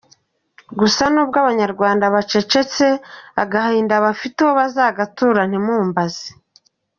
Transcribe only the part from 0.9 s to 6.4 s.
n’ubwo abanyarwanda bacecetse, agahinda bafite uwo bazagatura ntimumbaze.